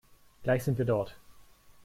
[0.41, 1.15] Gleich sind wir dort.